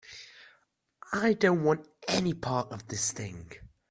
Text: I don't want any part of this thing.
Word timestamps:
I 1.13 1.33
don't 1.33 1.61
want 1.61 1.87
any 2.07 2.33
part 2.33 2.71
of 2.71 2.87
this 2.87 3.11
thing. 3.11 3.51